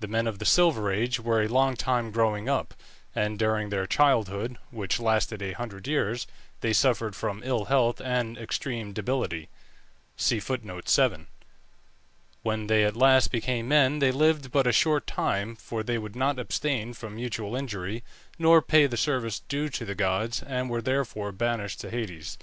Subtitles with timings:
[0.00, 2.74] The men of the Silver Age were a long time growing up,
[3.14, 6.26] and during their childhood, which lasted a hundred years,
[6.60, 9.48] they suffered from ill health and extreme debility.
[12.42, 16.16] When they at last became men they lived but a short time, for they would
[16.16, 18.02] not abstain from mutual injury,
[18.40, 22.38] nor pay the service due to the gods, and were therefore banished to Hades.